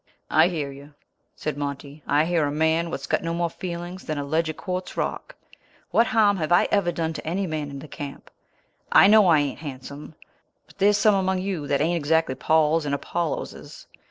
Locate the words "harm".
6.07-6.37